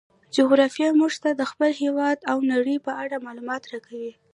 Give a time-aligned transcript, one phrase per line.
[0.35, 4.13] جغرافیه موږ ته د خپل هیواد او نړۍ په اړه معلومات راکوي.